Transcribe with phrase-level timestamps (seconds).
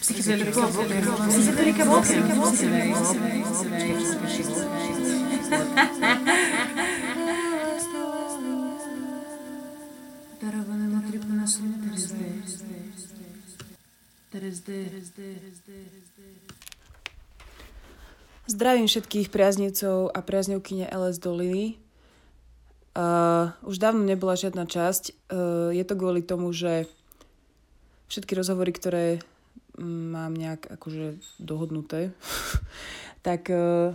[0.00, 1.04] Psychedelika Boker.
[1.28, 2.22] Psychedelika Boker.
[10.40, 11.46] Darované modry na
[18.48, 21.76] Zdravím všetkých priaznivcov a priaznivkyne LS Doliny.
[22.96, 25.28] Uh, už dávno nebola žiadna časť.
[25.28, 26.88] Uh, je to kvôli tomu, že
[28.08, 29.22] všetky rozhovory, ktoré
[29.78, 32.10] mám nejak akože dohodnuté,
[33.26, 33.94] tak uh,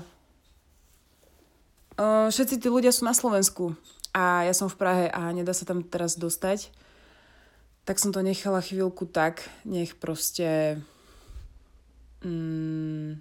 [2.30, 3.76] všetci tí ľudia sú na Slovensku
[4.16, 6.72] a ja som v Prahe a nedá sa tam teraz dostať.
[7.84, 10.80] Tak som to nechala chvíľku tak, nech proste...
[12.24, 13.20] Mm,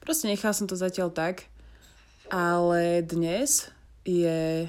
[0.00, 1.46] proste nechala som to zatiaľ tak,
[2.32, 3.68] ale dnes
[4.08, 4.66] je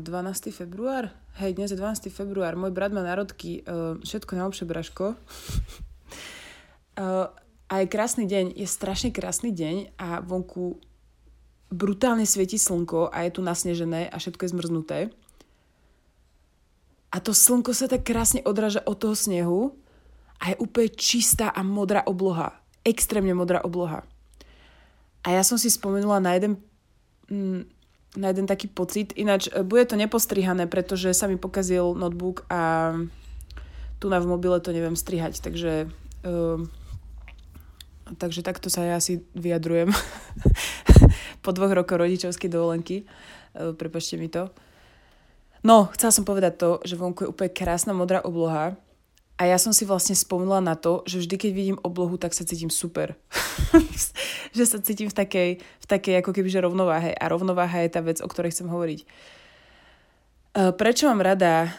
[0.00, 0.50] 12.
[0.50, 2.10] február, Hej, dnes je 12.
[2.10, 5.14] február, môj brat má národky, uh, všetko najlepšie Braško.
[5.14, 7.30] uh,
[7.70, 10.82] a je krásny deň, je strašne krásny deň a vonku
[11.70, 14.98] brutálne svieti slnko a je tu nasnežené a všetko je zmrznuté.
[17.14, 19.78] A to slnko sa tak krásne odráža od toho snehu
[20.42, 22.58] a je úplne čistá a modrá obloha.
[22.82, 24.02] Extrémne modrá obloha.
[25.22, 26.58] A ja som si spomenula na jeden,
[27.30, 27.77] mm,
[28.16, 29.12] na jeden taký pocit.
[29.18, 32.94] Ináč, e, bude to nepostrihané, pretože sa mi pokazil notebook a
[33.98, 35.90] tu na v mobile to neviem strihať, takže
[36.22, 36.62] uh,
[38.14, 39.90] takže takto sa ja asi vyjadrujem
[41.44, 43.02] po dvoch rokoch rodičovskej dovolenky.
[43.58, 44.54] Uh, prepačte mi to.
[45.66, 48.78] No, chcela som povedať to, že vonku je úplne krásna modrá obloha
[49.38, 52.42] a ja som si vlastne spomínala na to, že vždy, keď vidím oblohu, tak sa
[52.42, 53.14] cítim super.
[54.56, 57.14] že sa cítim v takej, v takej ako keby, že rovnováhe.
[57.14, 59.00] A rovnováha je tá vec, o ktorej chcem hovoriť.
[59.02, 59.06] E,
[60.74, 61.70] prečo mám rada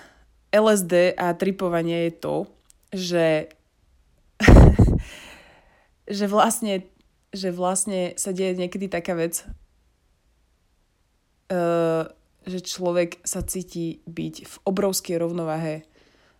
[0.55, 2.35] LSD a tripovanie je to,
[2.95, 3.27] že
[6.09, 6.87] že vlastne,
[7.29, 9.45] že vlastne sa deje niekedy taká vec,
[11.53, 12.09] uh,
[12.49, 15.85] že človek sa cíti byť v obrovskej rovnováhe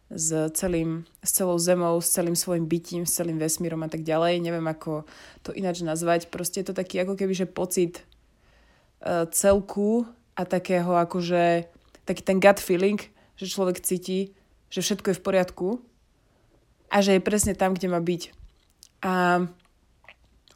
[0.09, 4.41] s, celým, s celou zemou, s celým svojim bytím, s celým vesmírom a tak ďalej.
[4.41, 5.05] Neviem, ako
[5.45, 6.33] to ináč nazvať.
[6.33, 8.01] Proste je to taký ako keby, že pocit
[9.05, 11.69] uh, celku a takého akože
[12.09, 12.97] taký ten gut feeling,
[13.37, 14.33] že človek cíti,
[14.73, 15.67] že všetko je v poriadku
[16.89, 18.33] a že je presne tam, kde má byť.
[19.05, 19.45] A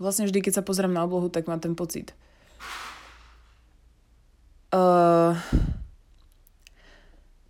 [0.01, 2.17] vlastne vždy, keď sa pozriem na oblohu, tak mám ten pocit.
[4.73, 5.37] Uh,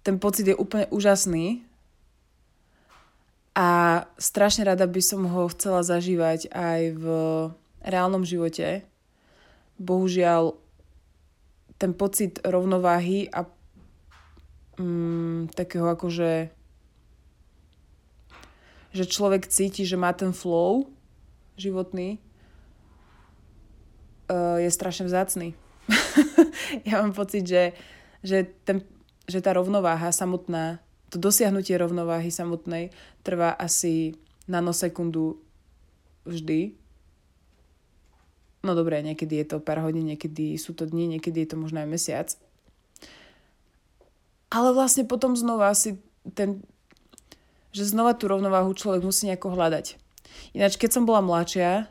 [0.03, 1.63] ten pocit je úplne úžasný
[3.53, 7.05] a strašne rada by som ho chcela zažívať aj v
[7.85, 8.81] reálnom živote.
[9.77, 10.57] Bohužiaľ,
[11.77, 13.45] ten pocit rovnováhy a
[14.81, 16.49] mm, takého akože
[18.93, 20.85] že človek cíti, že má ten flow
[21.57, 22.21] životný,
[24.29, 25.57] uh, je strašne vzácný.
[26.87, 27.73] ja mám pocit, že,
[28.21, 28.85] že, ten,
[29.25, 30.77] že tá rovnováha samotná
[31.13, 32.89] to dosiahnutie rovnováhy samotnej
[33.21, 34.17] trvá asi
[34.49, 35.37] nanosekundu
[36.25, 36.73] vždy.
[38.65, 41.85] No dobré, niekedy je to pár hodín, niekedy sú to dni, niekedy je to možno
[41.85, 42.27] aj mesiac.
[44.49, 46.01] Ale vlastne potom znova si
[46.33, 46.65] ten,
[47.75, 49.99] že znova tú rovnováhu človek musí nejako hľadať.
[50.57, 51.85] Ináč, keď som bola mladšia,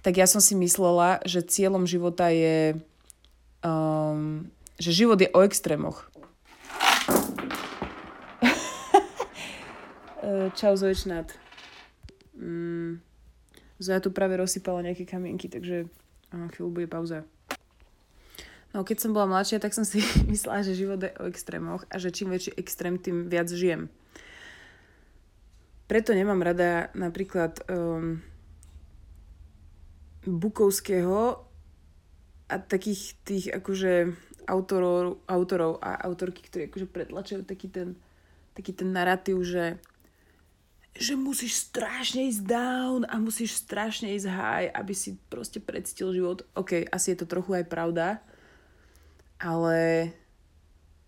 [0.00, 2.78] tak ja som si myslela, že cieľom života je,
[3.66, 4.46] um,
[4.78, 6.06] že život je o extrémoch.
[10.58, 11.32] Čau Zojčnat.
[12.36, 13.00] Mm,
[13.76, 15.86] Zoja tu práve rozsypala nejaké kamienky, takže
[16.32, 17.28] chvíľu bude pauza.
[18.76, 21.96] No keď som bola mladšia, tak som si myslela, že život je o extrémoch a
[21.96, 23.88] že čím väčší extrém, tým viac žijem.
[25.86, 28.18] Preto nemám rada napríklad um,
[30.26, 31.46] Bukovského
[32.50, 34.10] a takých tých akože
[34.50, 37.94] autorov, autorov a autorky, ktorí akože pretlačajú taký ten,
[38.58, 39.78] taký ten narratív, že
[40.96, 46.48] že musíš strašne ísť down a musíš strašne ísť high, aby si proste predstil život.
[46.56, 48.24] OK, asi je to trochu aj pravda,
[49.36, 50.10] ale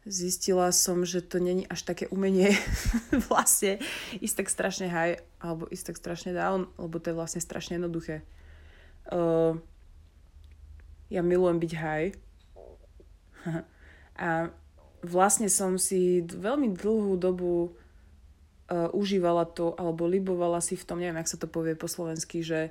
[0.08, 2.56] zistila som, že to není až také umenie
[3.28, 3.80] vlastne
[4.20, 8.24] ísť tak strašne high alebo ísť tak strašne down, lebo to je vlastne strašne jednoduché.
[9.08, 9.56] Uh,
[11.08, 12.12] ja milujem byť high
[14.28, 14.52] a
[15.00, 17.72] vlastne som si veľmi dlhú dobu
[18.68, 22.44] uh, užívala to, alebo libovala si v tom, neviem, jak sa to povie po slovensky,
[22.44, 22.70] že,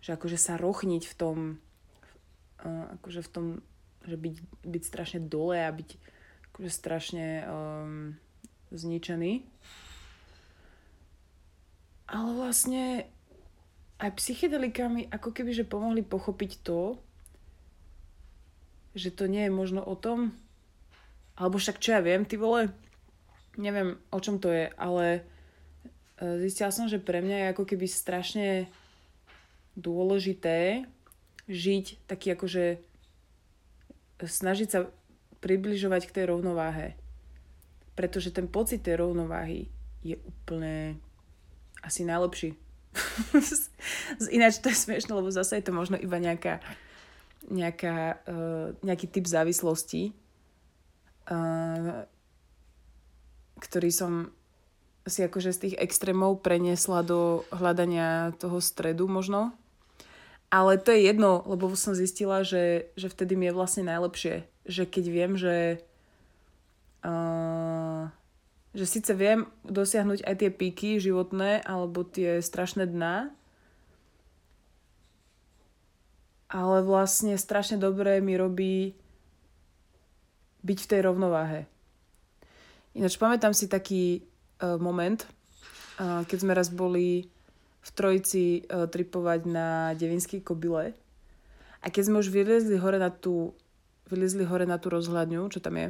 [0.00, 1.36] že akože sa rochniť v tom,
[2.64, 3.46] uh, akože v tom,
[4.04, 5.96] že byť, byť strašne dole a byť
[6.52, 8.14] akože strašne um,
[8.72, 9.42] zničený.
[12.14, 13.08] ale vlastne
[13.98, 16.98] aj psychedelikami ako keby, že pomohli pochopiť to,
[18.94, 20.30] že to nie je možno o tom,
[21.34, 22.70] alebo však čo ja viem, ty vole,
[23.58, 25.26] neviem o čom to je, ale
[26.42, 28.48] zistila som, že pre mňa je ako keby strašne
[29.74, 30.86] dôležité
[31.50, 32.80] žiť taký akože
[34.22, 34.80] snažiť sa
[35.44, 36.96] približovať k tej rovnováhe.
[37.92, 39.68] Pretože ten pocit tej rovnováhy
[40.00, 40.96] je úplne
[41.84, 42.56] asi najlepší.
[44.36, 46.64] Ináč to je smiešne, lebo zase je to možno iba nejaká,
[47.50, 50.16] nejaká, uh, nejaký typ závislosti,
[51.28, 52.08] uh,
[53.60, 54.32] ktorý som
[55.04, 59.52] si akože z tých extrémov preniesla do hľadania toho stredu možno.
[60.48, 64.46] Ale to je jedno, lebo som zistila, že, že vtedy mi je vlastne najlepšie.
[64.64, 65.82] Že keď viem, že
[67.04, 68.08] uh,
[68.74, 73.30] že síce viem dosiahnuť aj tie píky životné alebo tie strašné dna,
[76.50, 78.98] ale vlastne strašne dobré mi robí
[80.66, 81.70] byť v tej rovnováhe.
[82.98, 84.26] Ináč pamätám si taký
[84.80, 85.20] moment,
[86.00, 87.28] uh, keď sme raz boli
[87.84, 90.96] v trojici uh, tripovať na Devinskej kobyle.
[91.84, 93.52] A keď sme už vylezli hore na tú,
[94.08, 95.88] vylezli hore na tú rozhľadňu, čo tam je,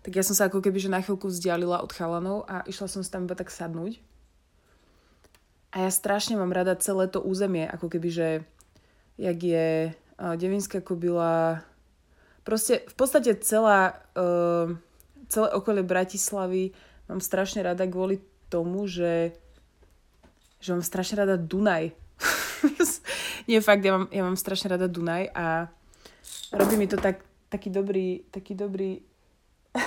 [0.00, 3.02] tak ja som sa ako keby že na chvíľku vzdialila od chalanov a išla som
[3.04, 4.00] si tam iba tak sadnúť.
[5.70, 8.28] A ja strašne mám rada celé to územie, ako keby, že
[9.20, 11.62] jak je uh, Devinská kobila,
[12.42, 14.02] proste v podstate celá,
[15.30, 16.74] celé okolie Bratislavy
[17.10, 19.34] mám strašne rada kvôli tomu, že
[20.60, 21.96] že mám strašne rada Dunaj.
[23.48, 25.72] Nie, fakt, ja mám, ja mám strašne rada Dunaj a
[26.52, 29.00] robí mi to tak, taký dobrý, taký dobrý...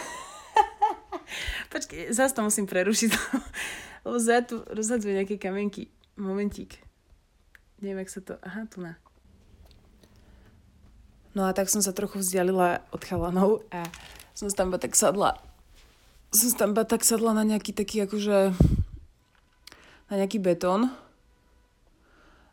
[1.74, 3.12] Počkej, zase to musím prerušiť,
[4.04, 5.94] lebo za tu rozhadzuje nejaké kamienky.
[6.18, 6.82] Momentík.
[7.82, 8.34] Neviem, jak sa to...
[8.42, 8.98] Aha, tu na.
[11.34, 13.86] No a tak som sa trochu vzdialila od chalanov a
[14.38, 15.42] som tam tak sadla.
[16.34, 18.58] Som tam tak sadla na nejaký taký akože
[20.10, 20.90] na nejaký betón.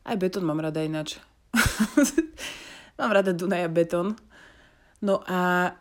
[0.04, 1.16] Aj betón mám rada ináč.
[3.00, 4.20] mám rada Dunaj a betón.
[5.00, 5.72] No a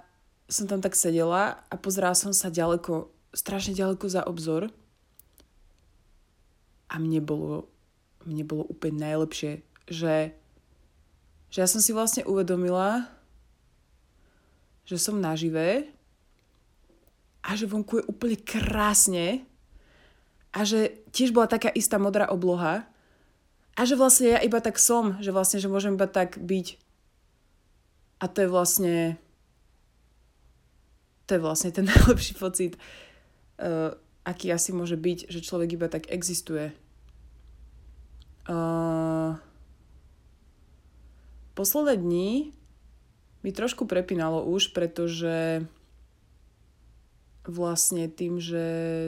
[0.48, 4.72] som tam tak sedela a pozerala som sa ďaleko, strašne ďaleko za obzor.
[6.90, 7.70] A mne bolo,
[8.24, 9.62] mne bolo úplne najlepšie,
[9.92, 10.34] že,
[11.54, 13.12] že ja som si vlastne uvedomila,
[14.90, 15.86] že som nažive
[17.44, 19.48] a že vonku je úplne krásne
[20.52, 22.84] a že tiež bola taká istá modrá obloha
[23.78, 26.68] a že vlastne ja iba tak som, že vlastne, že môžem iba tak byť.
[28.20, 28.96] A to je vlastne
[31.30, 32.76] to je vlastne ten najlepší pocit,
[33.62, 33.94] uh,
[34.26, 36.74] aký asi môže byť, že človek iba tak existuje.
[38.50, 39.38] Uh,
[41.54, 42.52] posledné dní
[43.46, 45.64] mi trošku prepínalo už, pretože
[47.48, 48.66] vlastne tým, že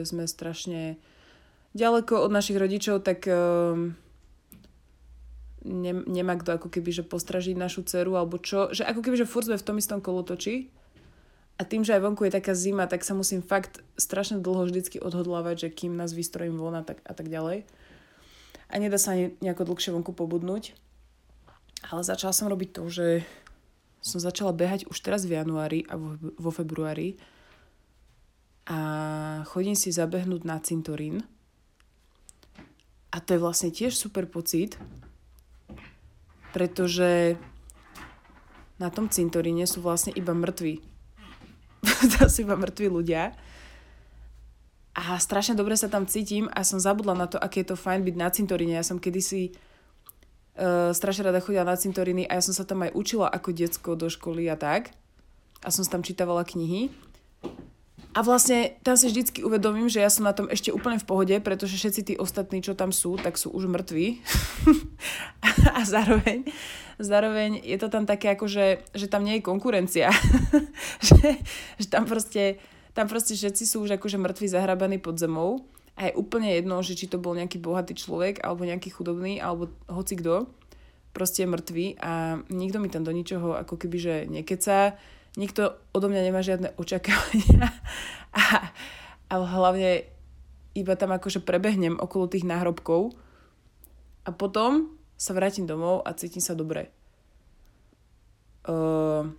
[0.08, 0.96] sme strašne
[1.72, 3.76] ďaleko od našich rodičov, tak uh,
[5.64, 9.30] ne, nemá kto ako keby, že postražiť našu dceru alebo čo, že ako keby, že
[9.30, 10.68] furt sme v tom istom kolotoči
[11.60, 14.98] a tým, že aj vonku je taká zima, tak sa musím fakt strašne dlho vždycky
[14.98, 17.68] odhodlávať, že kým nás vystrojím von a tak, a tak ďalej.
[18.72, 20.72] A nedá sa ani nejako dlhšie vonku pobudnúť.
[21.92, 23.06] Ale začala som robiť to, že
[24.00, 27.20] som začala behať už teraz v januári a vo, vo februári
[28.66, 28.78] a
[29.48, 31.26] chodím si zabehnúť na cintorín
[33.12, 34.80] a to je vlastne tiež super pocit,
[36.56, 37.36] pretože
[38.80, 40.80] na tom cintoríne sú vlastne iba mŕtvi.
[42.16, 43.36] to sú iba mŕtvi ľudia.
[44.92, 48.04] A strašne dobre sa tam cítim a som zabudla na to, aké je to fajn
[48.04, 48.74] byť na cintoríne.
[48.76, 49.56] Ja som kedysi
[50.56, 53.96] uh, strašne rada chodila na cintoríny a ja som sa tam aj učila ako decko
[53.96, 54.92] do školy a tak.
[55.64, 56.92] A som tam čítavala knihy.
[58.12, 61.32] A vlastne tam si vždycky uvedomím, že ja som na tom ešte úplne v pohode,
[61.40, 64.20] pretože všetci tí ostatní, čo tam sú, tak sú už mŕtvi.
[65.76, 66.44] a zároveň,
[67.00, 70.12] zároveň je to tam také ako, že, že tam nie je konkurencia.
[71.08, 71.40] že,
[71.80, 72.60] že tam proste,
[72.92, 75.64] tam proste všetci sú už akože mŕtvi zahrabaní pod zemou.
[75.96, 79.72] A je úplne jedno, že či to bol nejaký bohatý človek, alebo nejaký chudobný, alebo
[79.88, 80.52] hoci kto.
[81.16, 84.96] Proste je mŕtvý a nikto mi tam do ničoho ako keby, že nekecá
[85.36, 87.72] nikto odo mňa nemá žiadne očakávania
[88.36, 88.42] a,
[89.28, 90.04] a hlavne
[90.72, 93.12] iba tam akože prebehnem okolo tých náhrobkov
[94.24, 96.90] a potom sa vrátim domov a cítim sa dobre.
[98.62, 99.30] Uh,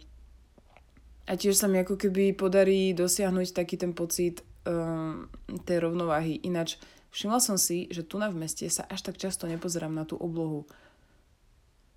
[1.23, 5.23] a tiež sa mi ako keby podarí dosiahnuť taký ten pocit uh,
[5.63, 6.43] tej rovnováhy.
[6.43, 6.75] Ináč
[7.15, 10.19] všimla som si, že tu na v meste sa až tak často nepozerám na tú
[10.19, 10.67] oblohu.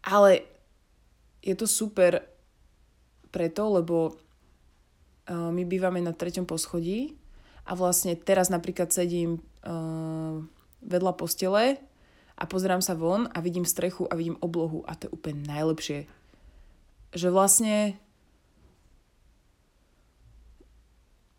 [0.07, 0.47] Ale
[1.43, 2.23] je to super
[3.37, 4.17] preto, lebo
[5.29, 7.13] uh, my bývame na treťom poschodí
[7.69, 10.41] a vlastne teraz napríklad sedím uh,
[10.81, 11.77] vedľa postele
[12.41, 16.09] a pozerám sa von a vidím strechu a vidím oblohu a to je úplne najlepšie.
[17.13, 17.77] Že vlastne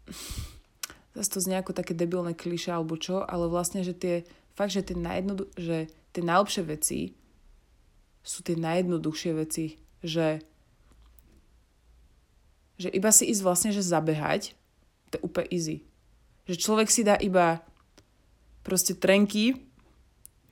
[1.17, 4.21] zase to znie ako také debilné kliše alebo čo, ale vlastne, že tie,
[4.53, 6.99] fakt, že tie, najjednodu, že tie najlepšie veci
[8.27, 10.43] sú tie najjednoduchšie veci, že
[12.77, 14.53] že iba si ísť vlastne, že zabehať,
[15.09, 15.77] to je úplne easy.
[16.45, 17.61] Že človek si dá iba
[18.61, 19.67] proste trenky,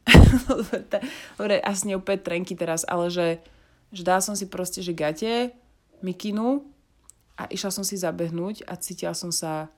[1.38, 3.42] dobre, asi nie úplne trenky teraz, ale že,
[3.90, 5.54] že dá som si proste, že gate,
[6.06, 6.62] mikinu
[7.36, 9.74] a išla som si zabehnúť a cítila som sa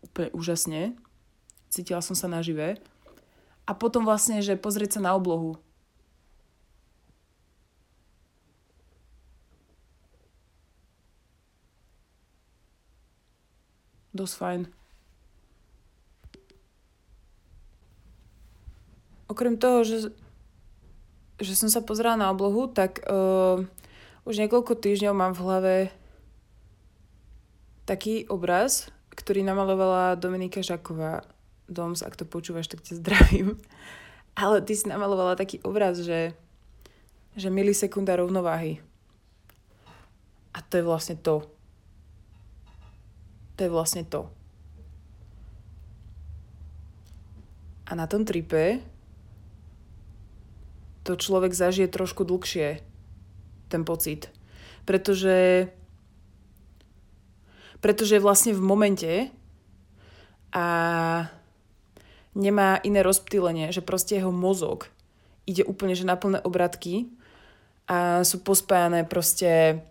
[0.00, 0.96] úplne úžasne.
[1.68, 2.78] Cítila som sa nažive.
[3.64, 5.56] A potom vlastne, že pozrieť sa na oblohu.
[14.32, 14.72] Fajn.
[19.34, 19.98] okrem toho, že,
[21.42, 23.58] že som sa pozerala na oblohu, tak uh,
[24.22, 25.74] už niekoľko týždňov mám v hlave
[27.84, 31.26] taký obraz, ktorý namalovala Dominika Žaková.
[31.64, 33.56] Doms, ak to počúvaš, tak ťa zdravím.
[34.40, 36.36] Ale ty si namalovala taký obraz, že,
[37.34, 38.84] že milisekunda rovnováhy.
[40.54, 41.42] A to je vlastne to.
[43.54, 44.26] To je vlastne to.
[47.84, 48.80] A na tom tripe
[51.04, 52.80] to človek zažije trošku dlhšie,
[53.68, 54.32] ten pocit.
[54.88, 55.68] Pretože,
[57.84, 59.12] pretože vlastne v momente
[60.50, 60.66] a
[62.32, 64.88] nemá iné rozptýlenie, že proste jeho mozog
[65.44, 67.12] ide úplne že na plné obratky
[67.84, 69.84] a sú pospájané proste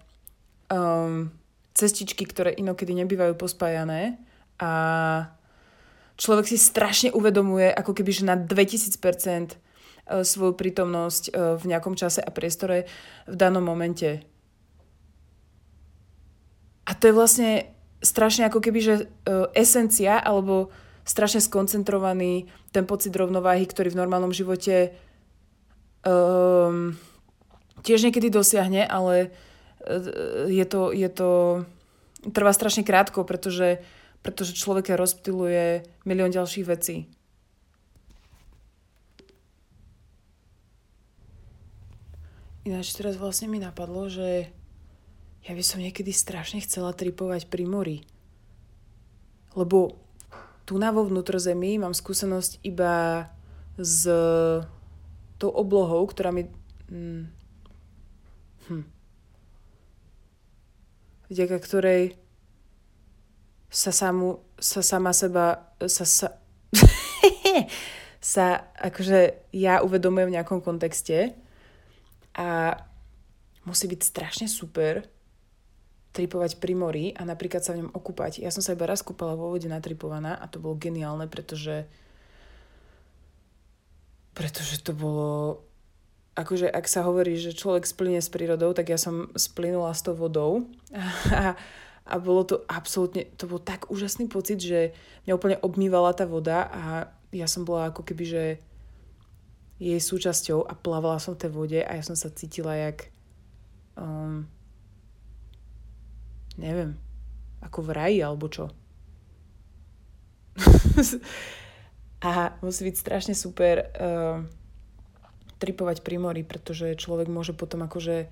[0.73, 1.29] um,
[1.73, 4.21] cestičky, ktoré inokedy nebývajú pospájané
[4.61, 4.71] a
[6.15, 9.57] človek si strašne uvedomuje, ako keby, že na 2000%
[10.03, 12.91] E, svoju prítomnosť e, v nejakom čase a priestore
[13.23, 14.19] v danom momente.
[16.83, 17.51] A to je vlastne
[18.03, 19.03] strašne ako keby, že e,
[19.55, 20.75] esencia alebo
[21.07, 24.95] strašne skoncentrovaný ten pocit rovnováhy, ktorý v normálnom živote
[26.07, 26.95] um,
[27.83, 29.35] tiež niekedy dosiahne, ale
[30.47, 31.29] je to, je to
[32.31, 33.83] trvá strašne krátko, pretože,
[34.23, 37.11] pretože človeka rozptiluje milión ďalších vecí.
[42.63, 44.47] Ináč teraz vlastne mi napadlo, že
[45.43, 47.97] ja by som niekedy strašne chcela tripovať pri mori.
[49.51, 49.99] Lebo
[50.63, 53.27] tu na vo vnútrozemí mám skúsenosť iba
[53.75, 54.07] s
[55.35, 56.47] tou oblohou, ktorá mi...
[56.87, 57.27] Hm,
[58.71, 58.83] hm,
[61.27, 62.03] vďaka ktorej
[63.73, 66.27] sa, samu, sa sama seba sa, sa,
[68.33, 68.45] sa
[68.77, 71.33] akože ja uvedomujem v nejakom kontexte
[72.37, 72.77] a
[73.65, 75.05] musí byť strašne super
[76.13, 78.45] tripovať pri mori a napríklad sa v ňom okúpať.
[78.45, 81.89] Ja som sa iba raz kúpala vo vode natripovaná a to bolo geniálne, pretože
[84.33, 85.61] pretože to bolo
[86.33, 90.17] akože ak sa hovorí, že človek splyne s prírodou, tak ja som splynula s tou
[90.17, 90.65] vodou
[91.29, 91.53] a,
[92.03, 96.65] a bolo to absolútne, to bol tak úžasný pocit, že mňa úplne obmývala tá voda
[96.69, 96.83] a
[97.33, 98.43] ja som bola ako keby, že
[99.81, 103.09] jej súčasťou a plavala som v tej vode a ja som sa cítila jak
[103.97, 104.45] um,
[106.57, 106.97] neviem,
[107.61, 108.69] ako v raji alebo čo.
[112.29, 114.45] a musí byť strašne super uh,
[115.63, 118.27] tripovať pri mori, pretože človek môže potom akože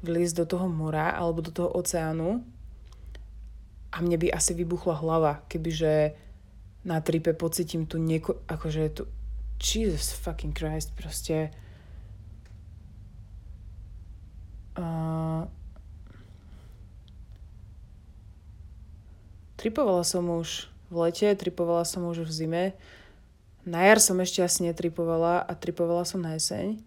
[0.00, 2.40] vliesť do toho mora alebo do toho oceánu
[3.92, 6.16] a mne by asi vybuchla hlava, kebyže
[6.88, 9.02] na tripe pocitím tu nieko, akože tu
[9.60, 11.50] Jesus fucking Christ, proste
[14.78, 15.44] uh,
[19.58, 22.64] tripovala som už v lete, tripovala som už v zime.
[23.68, 26.80] Na jar som ešte asi netripovala a tripovala som na jeseň.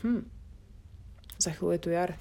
[0.00, 0.24] Hm.
[1.36, 2.16] Za chvíľu je tu jar.